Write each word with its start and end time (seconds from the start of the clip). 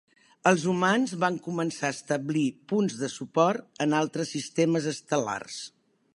Els 0.51 0.61
humans 0.71 1.11
van 1.23 1.37
començar 1.47 1.91
a 1.93 1.95
establir 1.97 2.47
punts 2.73 2.97
de 3.03 3.11
suport 3.17 3.85
en 3.87 3.95
altres 4.01 4.35
sistemes 4.39 4.91
estel·lars. 4.95 5.63